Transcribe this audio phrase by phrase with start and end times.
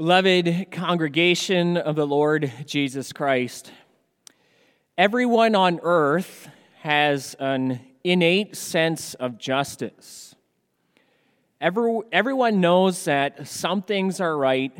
[0.00, 3.70] Beloved congregation of the Lord Jesus Christ,
[4.96, 10.34] everyone on earth has an innate sense of justice.
[11.60, 14.72] Every, everyone knows that some things are right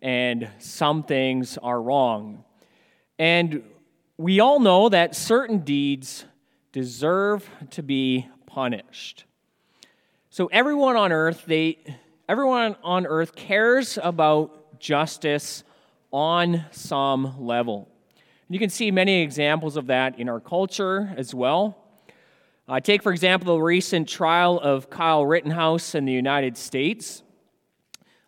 [0.00, 2.44] and some things are wrong.
[3.18, 3.64] And
[4.18, 6.26] we all know that certain deeds
[6.70, 9.24] deserve to be punished.
[10.28, 11.78] So everyone on earth, they
[12.28, 15.62] everyone on earth cares about justice
[16.10, 17.88] on some level.
[18.48, 21.76] You can see many examples of that in our culture as well.
[22.66, 27.22] Uh, take, for example, the recent trial of Kyle Rittenhouse in the United States.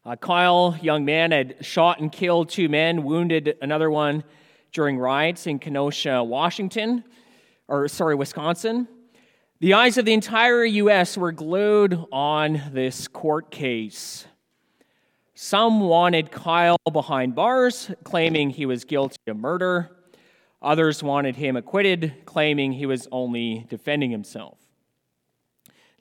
[0.05, 4.24] Uh, Kyle, young man, had shot and killed two men, wounded another one
[4.73, 7.05] during riots in Kenosha, Washington,
[7.69, 8.88] or sorry, Wisconsin.
[9.60, 11.16] The eyes of the entire U.S.
[11.16, 14.27] were glued on this court case.
[15.34, 19.96] Some wanted Kyle behind bars, claiming he was guilty of murder.
[20.60, 24.59] Others wanted him acquitted, claiming he was only defending himself.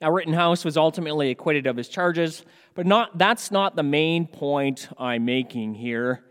[0.02, 4.88] Now, Rittenhouse was ultimately acquitted of his charges, but not, that's not the main point
[4.98, 6.24] I'm making here.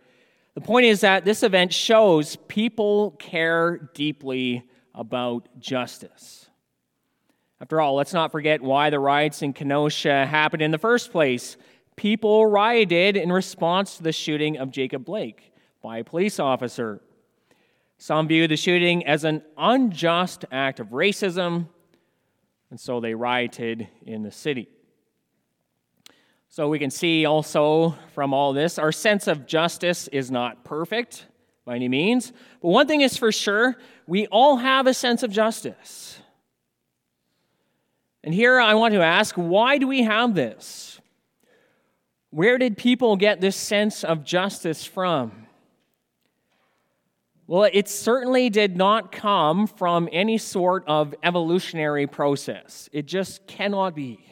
[0.53, 6.49] The point is that this event shows people care deeply about justice.
[7.61, 11.57] After all, let's not forget why the riots in Kenosha happened in the first place
[11.95, 17.01] people rioted in response to the shooting of Jacob Blake by a police officer.
[17.97, 21.67] Some view the shooting as an unjust act of racism,
[22.69, 24.69] and so they rioted in the city.
[26.49, 31.25] So we can see also from all this, our sense of justice is not perfect
[31.65, 32.33] by any means.
[32.61, 36.19] But one thing is for sure we all have a sense of justice.
[38.23, 41.00] And here I want to ask why do we have this?
[42.31, 45.47] Where did people get this sense of justice from?
[47.45, 52.87] Well, it certainly did not come from any sort of evolutionary process.
[52.93, 54.25] It just cannot be.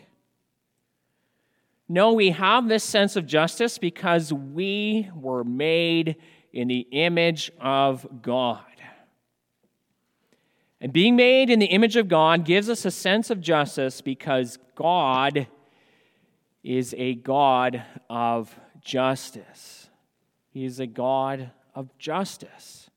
[1.90, 6.16] No, we have this sense of justice because we were made
[6.54, 8.64] in the image of God.
[10.80, 14.58] And being made in the image of God gives us a sense of justice because
[14.76, 15.48] God
[16.64, 19.90] is a God of justice.
[20.52, 22.90] He is a God of justice.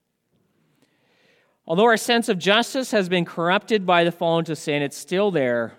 [1.66, 5.30] Although our sense of justice has been corrupted by the fall into sin, it's still
[5.30, 5.74] there.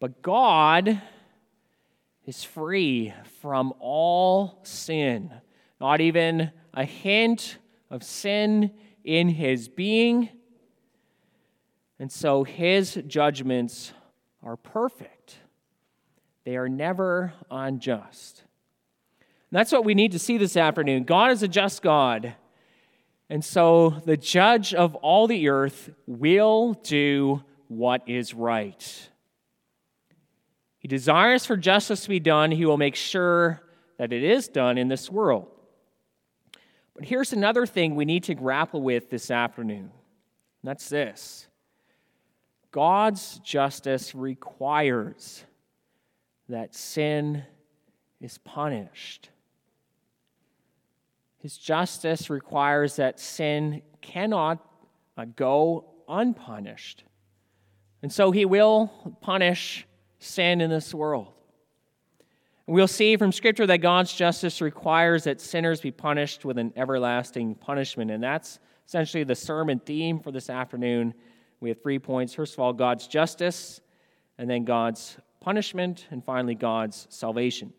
[0.00, 1.00] But God
[2.26, 5.32] is free from all sin,
[5.80, 7.58] not even a hint
[7.90, 8.72] of sin
[9.04, 10.28] in his being.
[11.98, 13.92] And so his judgments
[14.42, 15.13] are perfect.
[16.44, 18.42] They are never unjust.
[19.20, 21.04] And that's what we need to see this afternoon.
[21.04, 22.34] God is a just God.
[23.30, 29.08] And so the judge of all the earth will do what is right.
[30.78, 32.50] He desires for justice to be done.
[32.50, 33.62] He will make sure
[33.96, 35.48] that it is done in this world.
[36.94, 39.90] But here's another thing we need to grapple with this afternoon.
[40.62, 41.48] that's this
[42.70, 45.44] God's justice requires
[46.48, 47.44] that sin
[48.20, 49.30] is punished.
[51.38, 54.66] His justice requires that sin cannot
[55.16, 57.04] uh, go unpunished.
[58.02, 59.86] And so he will punish
[60.18, 61.28] sin in this world.
[62.66, 67.54] We'll see from Scripture that God's justice requires that sinners be punished with an everlasting
[67.56, 68.10] punishment.
[68.10, 71.12] And that's essentially the sermon theme for this afternoon.
[71.60, 72.32] We have three points.
[72.32, 73.82] First of all, God's justice,
[74.38, 77.74] and then God's punishment, and finally, God's salvation.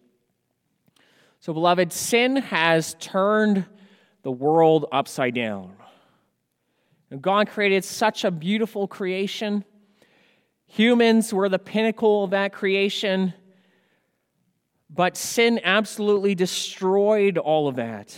[1.40, 3.66] So, beloved, sin has turned
[4.22, 5.74] the world upside down.
[7.20, 9.66] God created such a beautiful creation.
[10.68, 13.34] Humans were the pinnacle of that creation,
[14.88, 18.16] but sin absolutely destroyed all of that.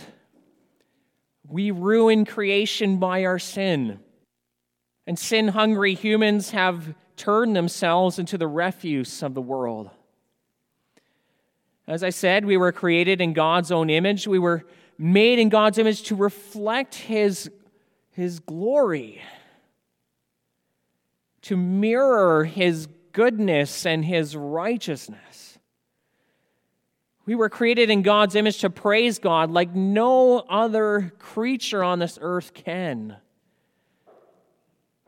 [1.46, 4.00] We ruin creation by our sin.
[5.06, 9.90] And sin hungry humans have turn themselves into the refuse of the world.
[11.86, 14.28] As I said, we were created in God's own image.
[14.28, 14.64] We were
[14.98, 17.50] made in God's image to reflect His,
[18.10, 19.20] his glory,
[21.42, 25.58] to mirror His goodness and His righteousness.
[27.24, 32.18] We were created in God's image to praise God like no other creature on this
[32.22, 33.16] earth can.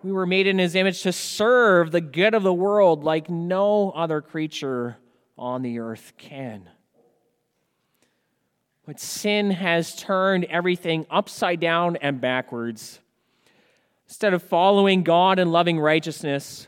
[0.02, 3.91] We were made in his image to serve the good of the world like no
[3.91, 4.97] other creature
[5.37, 6.69] on the earth can.
[8.87, 13.00] But sin has turned everything upside down and backwards.
[14.08, 16.67] Instead of following God and loving righteousness,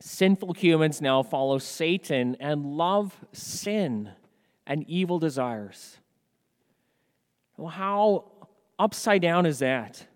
[0.00, 4.12] sinful humans now follow Satan and love sin
[4.66, 5.98] and evil desires.
[7.56, 8.24] Well, how
[8.78, 10.06] upside down is that?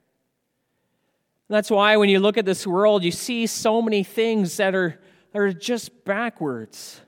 [1.49, 5.01] That's why when you look at this world, you see so many things that are,
[5.33, 7.01] that are just backwards.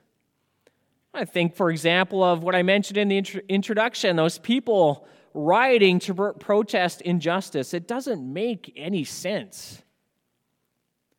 [1.14, 5.98] I think, for example, of what I mentioned in the intro- introduction those people rioting
[6.00, 7.72] to pr- protest injustice.
[7.72, 9.82] It doesn't make any sense.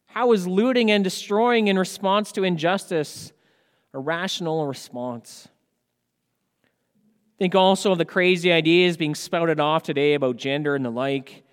[0.06, 3.32] How is looting and destroying in response to injustice
[3.94, 5.48] a rational response?
[7.40, 11.44] Think also of the crazy ideas being spouted off today about gender and the like.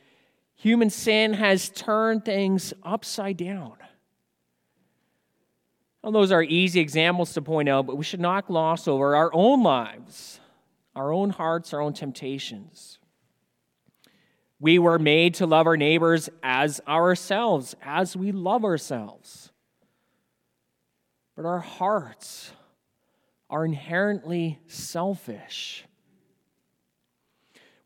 [0.56, 3.74] Human sin has turned things upside down.
[6.02, 9.30] Well, those are easy examples to point out, but we should not gloss over our
[9.32, 10.38] own lives,
[10.94, 12.98] our own hearts, our own temptations.
[14.60, 19.50] We were made to love our neighbors as ourselves, as we love ourselves.
[21.36, 22.52] But our hearts
[23.50, 25.84] are inherently selfish.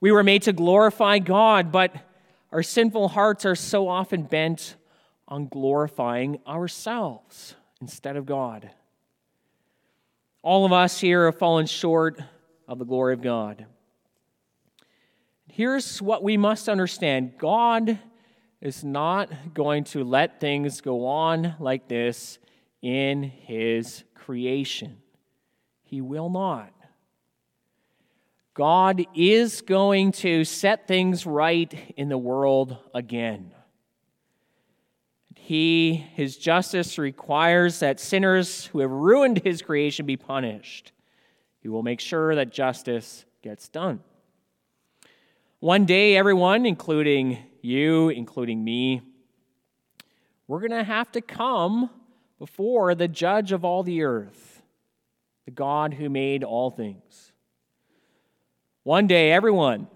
[0.01, 1.95] We were made to glorify God, but
[2.53, 4.77] our sinful hearts are so often bent
[5.27, 8.71] on glorifying ourselves instead of God.
[10.43, 12.21] All of us here have fallen short
[12.67, 13.67] of the glory of God.
[15.51, 17.99] Here's what we must understand God
[18.61, 22.39] is not going to let things go on like this
[22.81, 24.99] in His creation.
[25.83, 26.73] He will not.
[28.59, 33.53] God is going to set things right in the world again.
[35.37, 40.91] He, his justice requires that sinners who have ruined his creation be punished.
[41.61, 44.01] He will make sure that justice gets done.
[45.61, 49.03] One day, everyone, including you, including me,
[50.49, 51.91] we're going to have to come
[52.41, 54.63] before the judge of all the earth,
[55.45, 57.28] the God who made all things.
[58.89, 59.87] One day, everyone,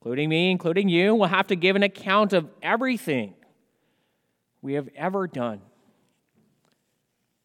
[0.00, 3.34] including me, including you, will have to give an account of everything
[4.60, 5.60] we have ever done.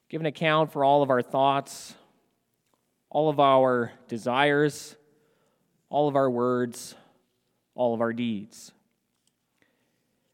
[0.10, 1.94] Give an account for all of our thoughts,
[3.12, 4.96] all of our desires,
[5.90, 6.96] all of our words,
[7.76, 8.72] all of our deeds.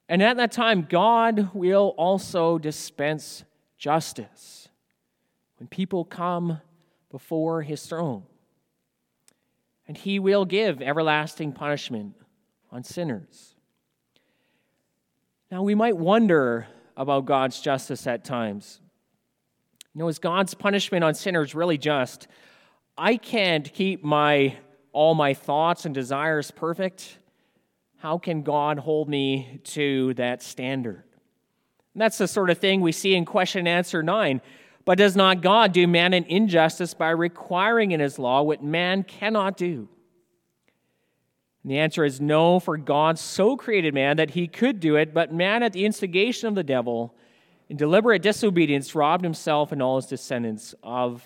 [0.08, 3.44] And at that time, God will also dispense
[3.78, 4.70] justice
[5.58, 6.62] when people come
[7.12, 8.24] before his throne.
[9.88, 12.16] And he will give everlasting punishment
[12.72, 13.56] on sinners.
[15.52, 16.68] Now, we might wonder
[16.98, 18.80] about God's justice at times.
[19.94, 22.28] You know, is God's punishment on sinners really just?
[22.98, 24.58] I can't keep my
[24.92, 27.20] all my thoughts and desires perfect
[28.06, 31.02] how can God hold me to that standard?
[31.96, 34.42] And that's the sort of thing we see in question and answer 9.
[34.86, 39.04] But does not God do man an injustice by requiring in his law what man
[39.04, 39.90] cannot do?
[41.64, 45.16] And the answer is no, for God so created man that he could do it,
[45.16, 47.16] but man, at the instigation of the devil,
[47.68, 51.24] in deliberate disobedience, robbed himself and all his descendants of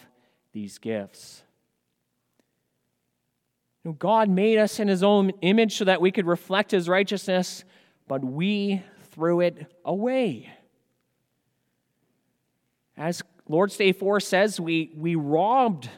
[0.53, 1.43] these gifts.
[3.97, 7.65] God made us in his own image so that we could reflect his righteousness,
[8.07, 8.81] but we
[9.11, 10.49] threw it away.
[12.95, 15.89] As Lord's Day 4 says, we, we robbed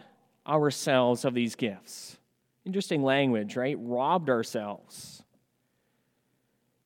[0.47, 2.17] ourselves of these gifts.
[2.65, 3.75] Interesting language, right?
[3.79, 5.21] Robbed ourselves.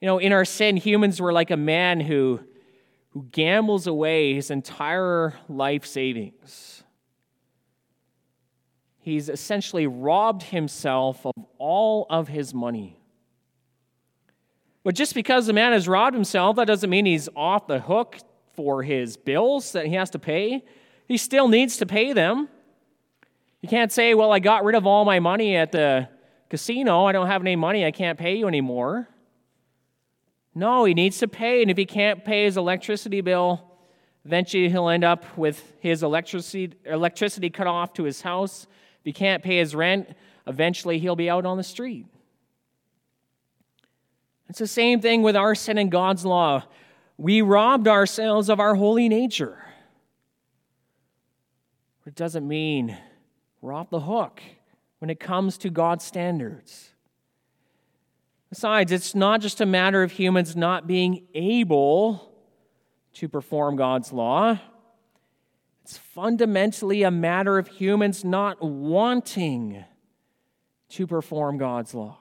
[0.01, 2.41] You know, in our sin, humans were like a man who,
[3.11, 6.75] who gambles away his entire life savings
[9.05, 12.99] he's essentially robbed himself of all of his money.
[14.83, 18.17] But just because the man has robbed himself, that doesn't mean he's off the hook
[18.55, 20.63] for his bills that he has to pay.
[21.07, 22.49] He still needs to pay them.
[23.61, 26.09] You can't say, Well, I got rid of all my money at the
[26.49, 27.05] casino.
[27.05, 27.85] I don't have any money.
[27.85, 29.07] I can't pay you anymore.
[30.53, 31.61] No, he needs to pay.
[31.61, 33.61] And if he can't pay his electricity bill,
[34.23, 38.67] eventually he'll end up with his electricity, electricity cut off to his house
[38.99, 40.09] If he can't pay his rent,
[40.47, 42.05] eventually he'll be out on the street.
[44.47, 46.63] It's the same thing with our sin and God's law.
[47.17, 49.57] We robbed ourselves of our holy nature.
[52.05, 52.97] It doesn't mean
[53.61, 54.41] we're off the hook
[54.99, 56.91] when it comes to God's standards.
[58.49, 62.31] Besides, it's not just a matter of humans not being able
[63.13, 64.59] to perform God's law.
[65.83, 69.83] It's fundamentally a matter of humans not wanting
[70.89, 72.17] to perform God's law.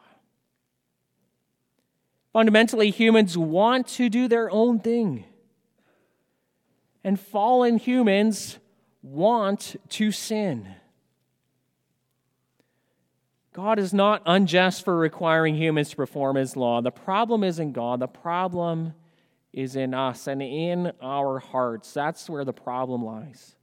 [2.35, 5.25] Fundamentally, humans want to do their own thing.
[7.05, 8.59] And fallen humans
[9.03, 10.75] want to sin.
[13.53, 16.81] God is not unjust for requiring humans to perform his law.
[16.81, 18.95] The problem isn't God, the problem
[19.53, 21.93] is in us and in our hearts.
[21.93, 23.55] That's where the problem lies.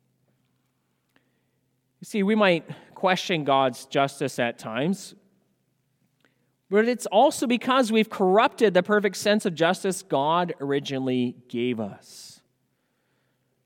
[2.00, 5.14] You see, we might question God's justice at times,
[6.72, 12.40] but it's also because we've corrupted the perfect sense of justice God originally gave us.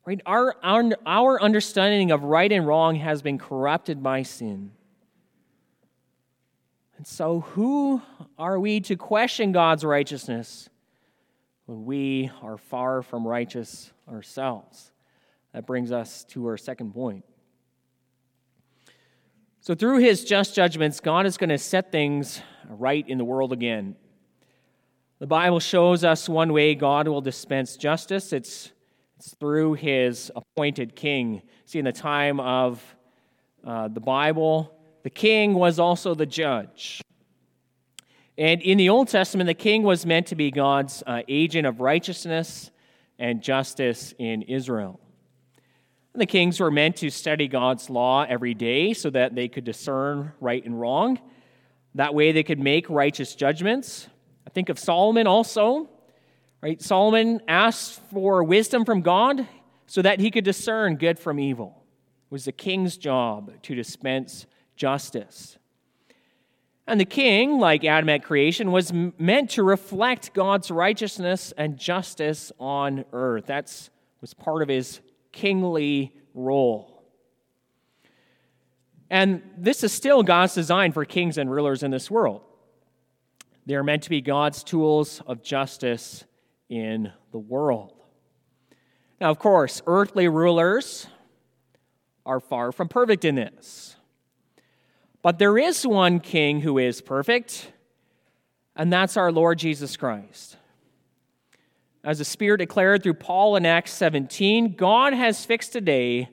[0.04, 0.20] Right?
[0.26, 4.72] Our, our, our understanding of right and wrong has been corrupted by sin.
[6.96, 8.02] And so, who
[8.38, 10.68] are we to question God's righteousness
[11.66, 14.90] when we are far from righteous ourselves?
[15.52, 17.24] That brings us to our second point.
[19.66, 23.52] So, through his just judgments, God is going to set things right in the world
[23.52, 23.96] again.
[25.18, 28.70] The Bible shows us one way God will dispense justice it's,
[29.16, 31.42] it's through his appointed king.
[31.64, 32.80] See, in the time of
[33.66, 37.02] uh, the Bible, the king was also the judge.
[38.38, 41.80] And in the Old Testament, the king was meant to be God's uh, agent of
[41.80, 42.70] righteousness
[43.18, 45.00] and justice in Israel.
[46.16, 49.64] And the kings were meant to study God's law every day so that they could
[49.64, 51.20] discern right and wrong.
[51.94, 54.08] That way, they could make righteous judgments.
[54.46, 55.90] I think of Solomon also.
[56.62, 56.80] Right?
[56.80, 59.46] Solomon asked for wisdom from God
[59.86, 61.82] so that he could discern good from evil.
[62.30, 65.58] It was the king's job to dispense justice.
[66.86, 72.52] And the king, like Adam at creation, was meant to reflect God's righteousness and justice
[72.58, 73.48] on earth.
[73.48, 73.90] That
[74.22, 75.02] was part of his
[75.36, 77.04] kingly role.
[79.10, 82.42] And this is still God's design for kings and rulers in this world.
[83.66, 86.24] They are meant to be God's tools of justice
[86.70, 87.92] in the world.
[89.20, 91.06] Now, of course, earthly rulers
[92.24, 93.96] are far from perfect in this.
[95.22, 97.72] But there is one king who is perfect,
[98.74, 100.56] and that's our Lord Jesus Christ.
[102.06, 106.28] As the Spirit declared through Paul in Acts 17, God has fixed a day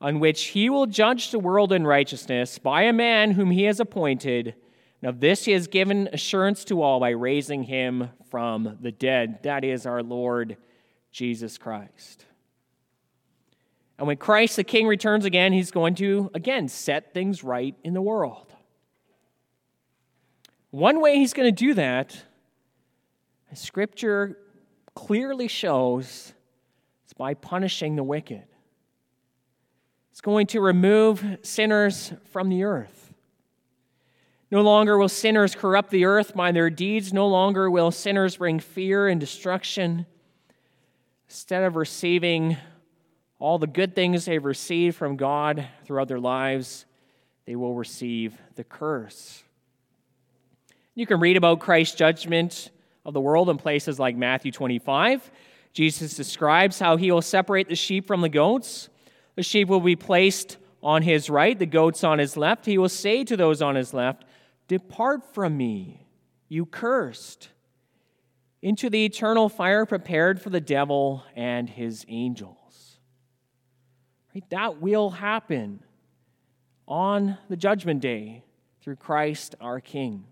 [0.00, 3.78] on which he will judge the world in righteousness by a man whom he has
[3.78, 4.54] appointed.
[5.02, 9.40] Of this he has given assurance to all by raising him from the dead.
[9.42, 10.56] That is our Lord
[11.10, 12.24] Jesus Christ.
[13.98, 17.92] And when Christ the King returns again, he's going to, again, set things right in
[17.92, 18.50] the world.
[20.70, 22.16] One way he's going to do that,
[23.52, 24.38] Scripture
[24.94, 26.32] clearly shows,
[27.04, 28.44] it's by punishing the wicked.
[30.10, 33.12] It's going to remove sinners from the earth.
[34.50, 37.12] No longer will sinners corrupt the earth by their deeds.
[37.14, 40.04] No longer will sinners bring fear and destruction.
[41.26, 42.58] Instead of receiving
[43.38, 46.84] all the good things they've received from God throughout their lives,
[47.46, 49.42] they will receive the curse.
[50.94, 52.70] You can read about Christ's judgment
[53.04, 55.30] of the world in places like Matthew 25.
[55.72, 58.88] Jesus describes how he will separate the sheep from the goats.
[59.36, 62.66] The sheep will be placed on his right, the goats on his left.
[62.66, 64.24] He will say to those on his left,
[64.68, 66.06] Depart from me,
[66.48, 67.48] you cursed,
[68.60, 72.98] into the eternal fire prepared for the devil and his angels.
[74.34, 74.48] Right?
[74.50, 75.82] That will happen
[76.86, 78.44] on the judgment day
[78.82, 80.24] through Christ our King.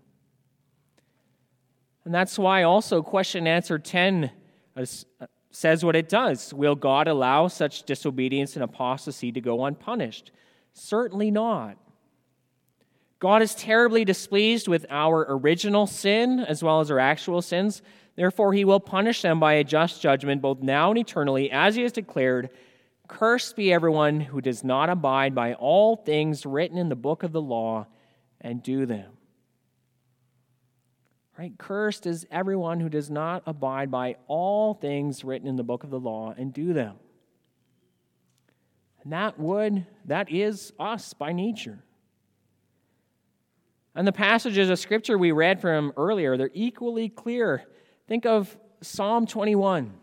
[2.05, 4.31] And that's why also question answer 10
[4.75, 4.85] uh,
[5.51, 6.53] says what it does.
[6.53, 10.31] Will God allow such disobedience and apostasy to go unpunished?
[10.73, 11.77] Certainly not.
[13.19, 17.81] God is terribly displeased with our original sin as well as our actual sins.
[18.15, 21.83] Therefore, he will punish them by a just judgment, both now and eternally, as he
[21.83, 22.49] has declared
[23.07, 27.33] Cursed be everyone who does not abide by all things written in the book of
[27.33, 27.85] the law
[28.39, 29.11] and do them.
[31.41, 31.57] Right?
[31.57, 35.89] Cursed is everyone who does not abide by all things written in the book of
[35.89, 36.97] the law and do them.
[39.01, 41.83] And that would, that is us by nature.
[43.95, 47.63] And the passages of scripture we read from earlier, they're equally clear.
[48.07, 49.93] Think of Psalm 21.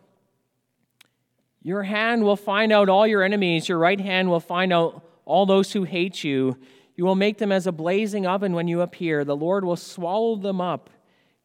[1.62, 5.47] Your hand will find out all your enemies, your right hand will find out all
[5.47, 6.57] those who hate you.
[6.97, 9.25] You will make them as a blazing oven when you appear.
[9.25, 10.90] The Lord will swallow them up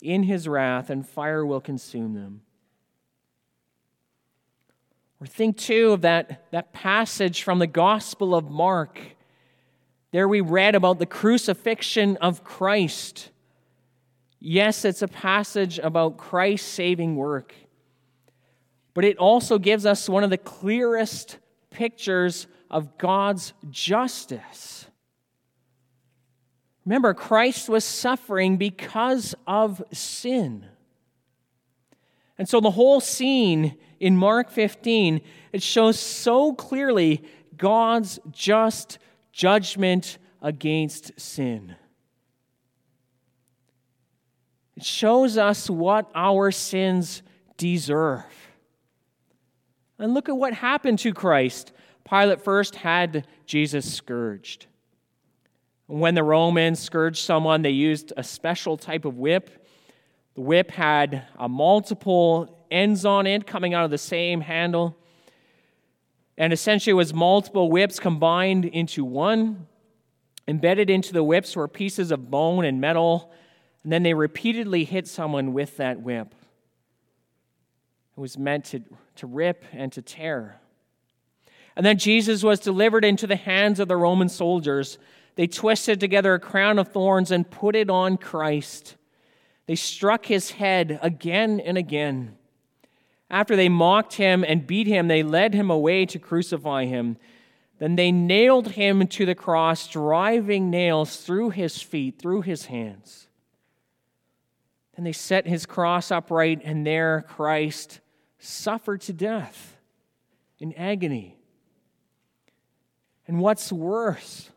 [0.03, 2.41] in his wrath, and fire will consume them.
[5.19, 8.99] Or think too of that, that passage from the Gospel of Mark
[10.13, 13.31] There we read about the crucifixion of Christ.
[14.39, 17.55] Yes, it's a passage about Christ's saving work,
[18.93, 21.39] but it also gives us one of the clearest
[21.71, 24.85] pictures of God's justice.
[26.85, 30.65] Remember, Christ was suffering because of sin.
[32.37, 35.21] And so the whole scene in Mark 15,
[35.53, 37.23] it shows so clearly
[37.55, 38.97] God's just
[39.31, 41.75] judgment against sin.
[44.75, 47.21] It shows us what our sins
[47.57, 48.25] deserve.
[49.99, 51.71] And look at what happened to Christ.
[52.03, 54.65] Pilate first had Jesus scourged.
[55.87, 59.65] When the Romans scourged someone, they used a special type of whip.
[60.35, 64.97] The whip had a multiple ends on it coming out of the same handle.
[66.37, 69.67] And essentially, it was multiple whips combined into one.
[70.47, 73.31] Embedded into the whips were pieces of bone and metal
[73.83, 76.33] and then they repeatedly hit someone with that whip.
[78.15, 78.81] It was meant to,
[79.17, 80.59] to rip and to tear.
[81.75, 84.97] And then Jesus was delivered into the hands of the Roman soldiers.
[85.35, 88.95] They twisted together a crown of thorns and put it on Christ.
[89.65, 92.37] They struck his head again and again.
[93.29, 97.17] After they mocked him and beat him, they led him away to crucify him.
[97.79, 103.27] Then they nailed him to the cross, driving nails through his feet, through his hands.
[104.95, 107.99] Then they set his cross upright, and there Christ
[108.37, 109.77] suffered to death
[110.59, 111.37] in agony.
[113.27, 114.51] And what's worse,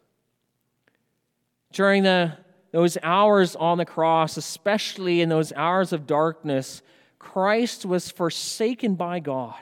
[1.76, 2.32] during the,
[2.72, 6.80] those hours on the cross, especially in those hours of darkness,
[7.18, 9.60] Christ was forsaken by God.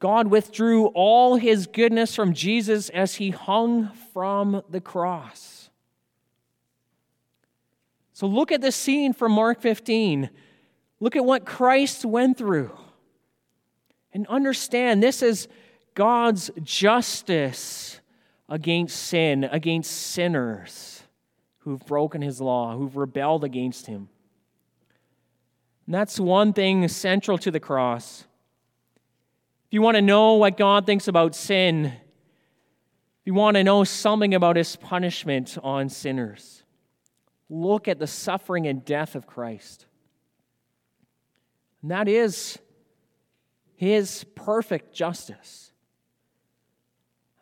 [0.00, 5.70] God withdrew all his goodness from Jesus as he hung from the cross.
[8.12, 10.28] So look at the scene from Mark 15.
[11.00, 12.70] Look at what Christ went through.
[14.12, 15.48] And understand this is
[15.94, 18.02] God's justice
[18.54, 21.02] against sin, against sinners
[21.58, 24.08] who've broken his law, who've rebelled against him.
[25.86, 28.20] And that's one thing central to the cross.
[29.66, 31.92] If you want to know what God thinks about sin, if
[33.24, 36.62] you want to know something about his punishment on sinners,
[37.50, 39.86] look at the suffering and death of Christ.
[41.82, 42.56] And that is
[43.74, 45.72] his perfect justice.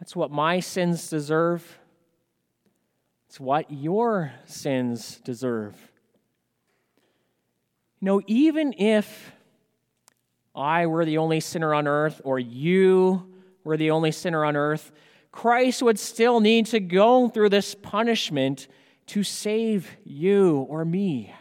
[0.03, 1.79] That's what my sins deserve.
[3.29, 5.77] It's what your sins deserve.
[8.01, 9.31] You know, even if
[10.57, 14.91] I were the only sinner on earth, or you were the only sinner on earth,
[15.31, 18.67] Christ would still need to go through this punishment
[19.07, 21.33] to save you or me,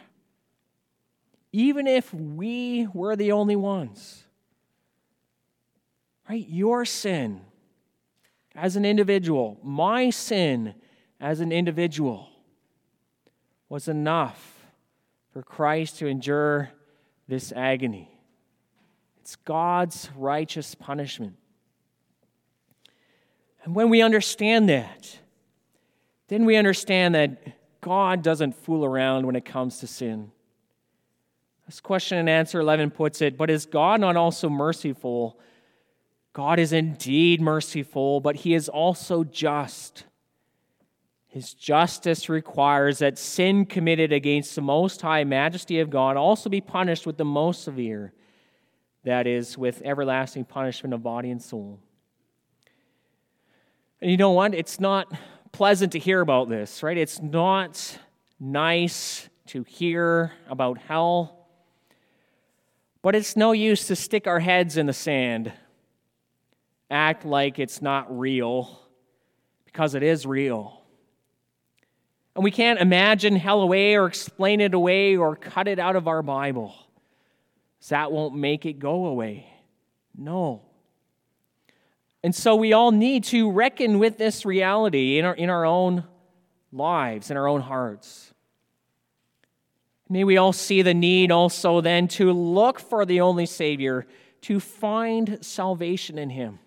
[1.50, 4.22] even if we were the only ones.
[6.28, 6.46] Right?
[6.48, 7.40] Your sin
[8.54, 10.74] as an individual, my sin
[11.20, 12.28] as an individual,
[13.68, 14.66] was enough
[15.32, 16.70] for Christ to endure
[17.28, 18.10] this agony.
[19.20, 21.36] It's God's righteous punishment.
[23.64, 25.18] And when we understand that,
[26.28, 27.40] then we understand that
[27.80, 30.32] God doesn't fool around when it comes to sin.
[31.68, 35.38] As question and answer 11 puts it, but is God not also merciful?
[36.32, 40.04] God is indeed merciful, but he is also just.
[41.28, 46.60] His justice requires that sin committed against the most high majesty of God also be
[46.60, 48.12] punished with the most severe,
[49.04, 51.80] that is, with everlasting punishment of body and soul.
[54.00, 54.54] And you know what?
[54.54, 55.12] It's not
[55.52, 56.98] pleasant to hear about this, right?
[56.98, 57.98] It's not
[58.40, 61.46] nice to hear about hell,
[63.00, 65.52] but it's no use to stick our heads in the sand,
[66.92, 68.80] act like it's not real,
[69.64, 70.80] because it is real.
[72.34, 76.08] And we can't imagine hell away or explain it away or cut it out of
[76.08, 76.74] our Bible.
[77.88, 79.46] That won't make it go away.
[80.16, 80.62] No.
[82.22, 86.04] And so we all need to reckon with this reality in our, in our own
[86.70, 88.32] lives, in our own hearts.
[90.08, 94.06] May we all see the need also then to look for the only Savior,
[94.42, 96.58] to find salvation in Him.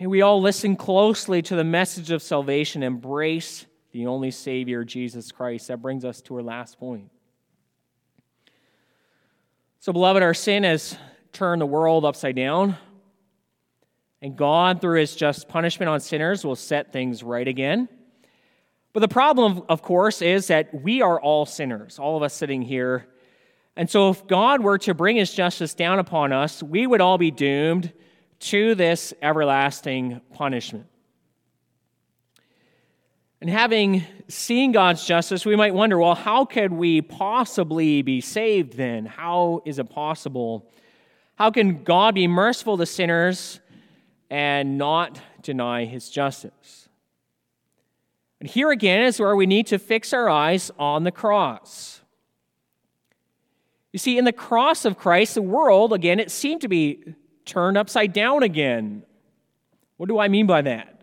[0.00, 5.32] May we all listen closely to the message of salvation, embrace the only Savior, Jesus
[5.32, 5.66] Christ.
[5.66, 7.10] That brings us to our last point.
[9.80, 10.96] So, beloved, our sin has
[11.32, 12.76] turned the world upside down.
[14.22, 17.88] And God, through his just punishment on sinners, will set things right again.
[18.92, 22.62] But the problem, of course, is that we are all sinners, all of us sitting
[22.62, 23.08] here.
[23.74, 27.18] And so, if God were to bring his justice down upon us, we would all
[27.18, 27.92] be doomed
[28.40, 30.86] to this everlasting punishment.
[33.40, 38.74] And having seen God's justice, we might wonder well, how could we possibly be saved
[38.74, 39.06] then?
[39.06, 40.68] How is it possible?
[41.36, 43.60] How can God be merciful to sinners
[44.28, 46.88] and not deny his justice?
[48.40, 52.00] And here again is where we need to fix our eyes on the cross.
[53.92, 57.14] You see, in the cross of Christ, the world, again, it seemed to be
[57.48, 59.02] turned upside down again.
[59.96, 61.02] What do I mean by that?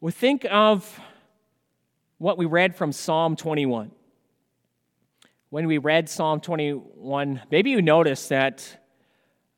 [0.00, 1.00] Well, think of
[2.18, 3.90] what we read from Psalm 21.
[5.50, 8.78] When we read Psalm 21, maybe you noticed that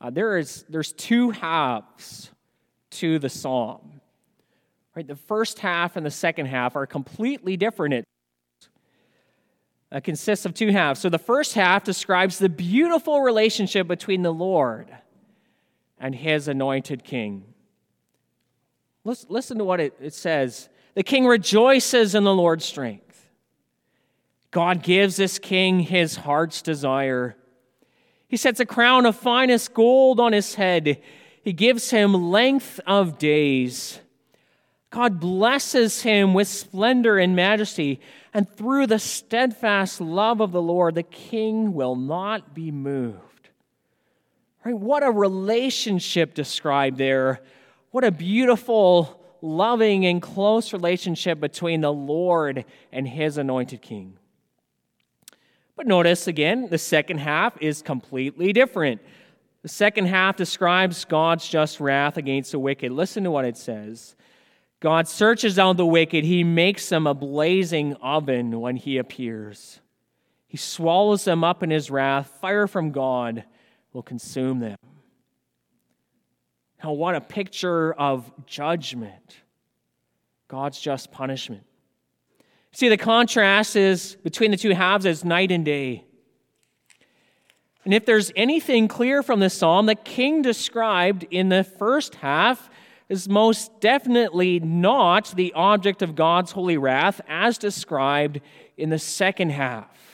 [0.01, 2.31] uh, there is, there's two halves
[2.91, 4.01] to the psalm.
[4.95, 5.07] Right?
[5.07, 7.95] The first half and the second half are completely different.
[7.95, 8.05] It
[9.91, 11.01] uh, consists of two halves.
[11.01, 14.89] So the first half describes the beautiful relationship between the Lord
[16.01, 17.45] and his anointed king.
[19.05, 20.69] Listen to what it, says.
[20.95, 23.05] The king rejoices in the Lord's strength.
[24.51, 27.37] God gives this king his heart's desire.
[28.29, 31.01] He sets a crown of finest gold on his head.
[31.43, 34.01] He gives him length of days.
[34.91, 38.01] God blesses him with splendor and majesty,
[38.33, 43.21] and through the steadfast love of the Lord, the king will not be moved.
[44.69, 44.79] Right?
[44.79, 47.41] What a relationship described there
[47.91, 54.19] what a beautiful, loving, and close relationship between the Lord and his anointed king.
[55.75, 59.01] But notice again, the second half is completely different.
[59.63, 62.93] The second half describes God's just wrath against the wicked.
[62.93, 64.17] Listen to what it says
[64.81, 69.81] God searches out the wicked, he makes them a blazing oven when he appears.
[70.47, 72.37] He swallows them up in his wrath.
[72.43, 73.45] Fire from God
[73.93, 74.79] will consume them.
[76.83, 79.39] Now, what a picture of judgment,
[80.47, 81.65] God's just punishment.
[82.73, 86.05] See, the contrast is between the two halves is night and day.
[87.85, 92.69] And if there's anything clear from the psalm, the king described in the first half
[93.09, 98.41] is most definitely not the object of God's holy wrath as described
[98.77, 100.08] in the second half.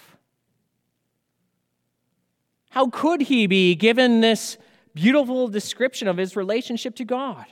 [2.74, 4.58] How could he be given this
[4.94, 7.44] beautiful description of his relationship to God.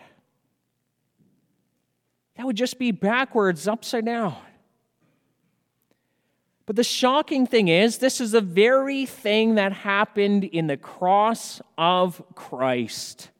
[2.37, 4.37] That would just be backwards, upside down.
[6.65, 11.61] But the shocking thing is, this is the very thing that happened in the cross
[11.77, 13.31] of Christ.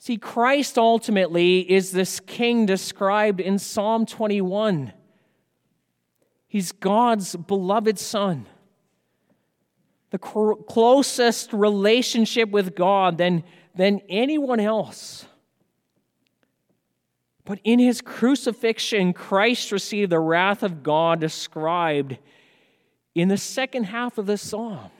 [0.00, 4.92] See, Christ ultimately is this king described in Psalm 21.
[6.48, 8.46] He's God's beloved son
[10.10, 13.44] the closest relationship with God than,
[13.74, 15.26] than anyone else.
[17.44, 22.18] But in his crucifixion, Christ received the wrath of God described
[23.14, 24.90] in the second half of this psalm.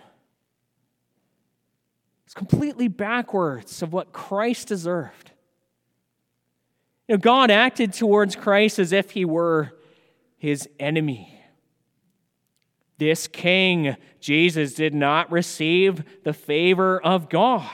[2.25, 5.31] It's completely backwards of what Christ deserved.
[7.07, 9.73] You know, God acted towards Christ as if he were
[10.37, 11.38] his enemy.
[12.99, 17.71] This king, Jesus, did not receive the favor of God.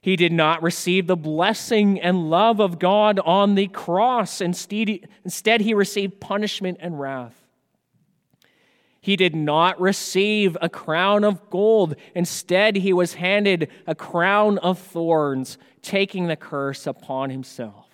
[0.00, 4.40] He did not receive the blessing and love of God on the cross.
[4.40, 7.42] Instead, he received punishment and wrath.
[9.00, 11.96] He did not receive a crown of gold.
[12.14, 17.85] Instead, he was handed a crown of thorns, taking the curse upon himself.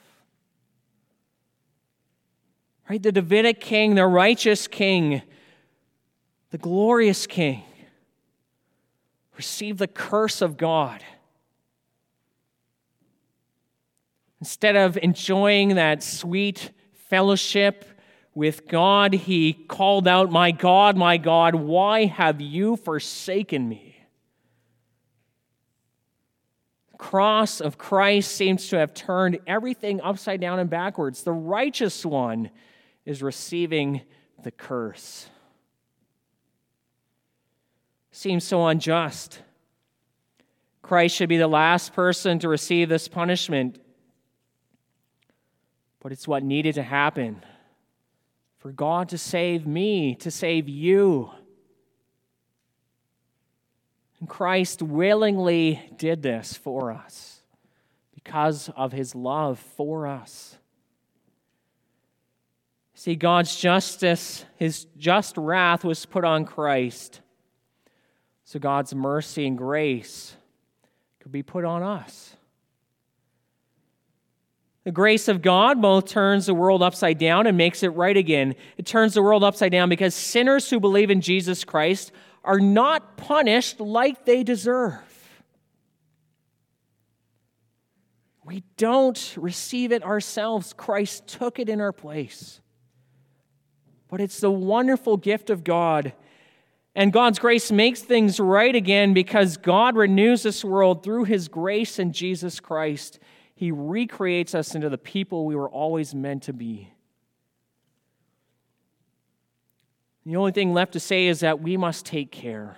[2.89, 3.03] Right?
[3.03, 5.23] The Davidic king, the righteous king,
[6.51, 7.63] the glorious king
[9.37, 11.03] received the curse of God.
[14.41, 16.71] Instead of enjoying that sweet
[17.09, 17.85] fellowship
[18.35, 23.97] with God, he called out, My God, my God, why have you forsaken me?
[26.91, 31.23] The cross of Christ seems to have turned everything upside down and backwards.
[31.23, 32.51] The righteous one
[33.05, 34.03] is receiving
[34.43, 35.29] the curse.
[38.11, 39.41] Seems so unjust.
[40.83, 43.79] Christ should be the last person to receive this punishment,
[46.01, 47.43] but it's what needed to happen
[48.59, 51.31] for God to save me, to save you.
[54.21, 57.41] And Christ willingly did this for us
[58.15, 60.59] because of his love for us.
[63.03, 67.21] See, God's justice, his just wrath was put on Christ.
[68.45, 70.37] So God's mercy and grace
[71.19, 72.37] could be put on us.
[74.85, 78.55] The grace of God both turns the world upside down and makes it right again.
[78.77, 82.13] It turns the world upside down because sinners who believe in Jesus Christ
[82.45, 85.03] are not punished like they deserve.
[88.45, 90.73] We don't receive it ourselves.
[90.73, 92.61] Christ took it in our place.
[94.13, 96.13] But it's the wonderful gift of God.
[96.95, 101.99] And God's grace makes things right again because God renews this world through his grace
[101.99, 103.19] in Jesus Christ.
[103.55, 106.93] He recreates us into the people we were always meant to be.
[110.27, 112.77] The only thing left to say is that we must take care.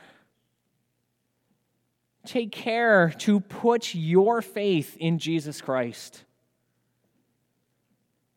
[2.25, 6.23] Take care to put your faith in Jesus Christ.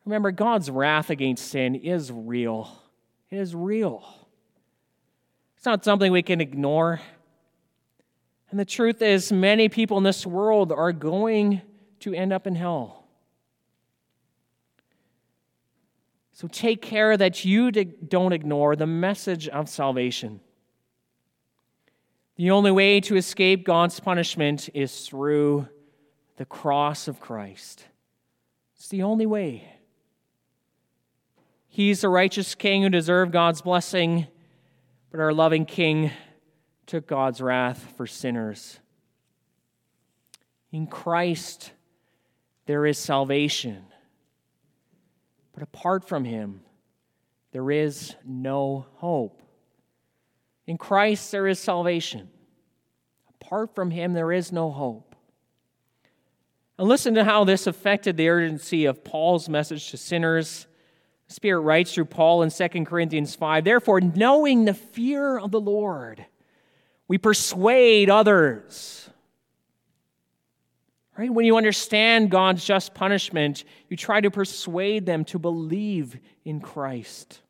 [0.04, 2.68] Remember, God's wrath against sin is real.
[3.30, 4.04] It is real.
[5.56, 7.00] It's not something we can ignore.
[8.50, 11.62] And the truth is, many people in this world are going
[12.00, 13.04] to end up in hell.
[16.32, 20.40] So take care that you don't ignore the message of salvation.
[22.36, 25.66] The only way to escape God's punishment is through
[26.36, 27.84] the cross of Christ.
[28.76, 29.77] It's the only way.
[31.78, 34.26] He's the righteous king who deserved God's blessing,
[35.12, 36.10] but our loving king
[36.86, 38.80] took God's wrath for sinners.
[40.72, 41.70] In Christ,
[42.66, 43.84] there is salvation.
[45.52, 46.62] But apart from him,
[47.52, 49.40] there is no hope.
[50.66, 52.28] In Christ, there is salvation.
[53.40, 55.14] Apart from him, there is no hope.
[56.76, 60.66] And listen to how this affected the urgency of Paul's message to sinners.
[61.28, 66.24] Spirit writes through Paul in 2 Corinthians 5 Therefore, knowing the fear of the Lord,
[67.06, 69.08] we persuade others.
[71.16, 71.30] Right?
[71.30, 77.40] When you understand God's just punishment, you try to persuade them to believe in Christ.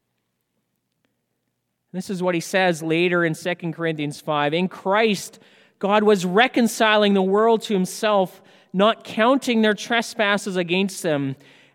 [1.92, 4.54] This is what he says later in 2 Corinthians 5.
[4.54, 5.38] In Christ,
[5.78, 11.36] God was reconciling the world to himself, not counting their trespasses against them,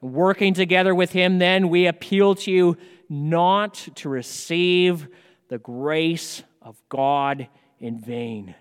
[0.00, 2.76] Working together with him, then, we appeal to you
[3.08, 5.08] not to receive
[5.48, 8.54] the grace of God in vain.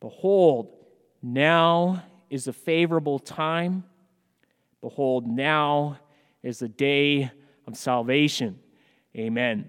[0.00, 0.72] Behold,
[1.22, 3.84] now is a favorable time.
[4.80, 5.98] Behold, now
[6.42, 7.30] is the day
[7.66, 8.58] of salvation.
[9.16, 9.68] Amen.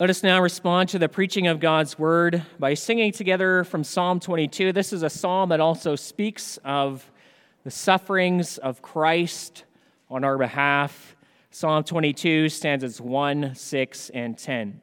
[0.00, 4.18] Let us now respond to the preaching of God's word by singing together from Psalm
[4.18, 4.72] 22.
[4.72, 7.04] This is a psalm that also speaks of
[7.64, 9.64] the sufferings of Christ
[10.08, 11.14] on our behalf.
[11.50, 14.80] Psalm 22 stanzas 1, 6, and 10.